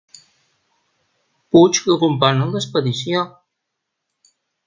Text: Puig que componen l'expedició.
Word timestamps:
Puig 1.55 1.81
que 1.89 1.97
componen 2.05 2.55
l'expedició. 2.55 3.23